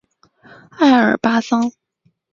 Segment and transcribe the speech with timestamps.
[0.79, 1.71] 爱尔巴桑。